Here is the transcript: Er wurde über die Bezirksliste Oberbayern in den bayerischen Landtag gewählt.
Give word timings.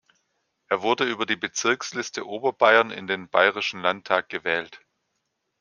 Er 0.67 0.81
wurde 0.81 1.03
über 1.07 1.27
die 1.27 1.35
Bezirksliste 1.35 2.25
Oberbayern 2.27 2.89
in 2.89 3.05
den 3.05 3.29
bayerischen 3.29 3.81
Landtag 3.83 4.29
gewählt. 4.29 4.81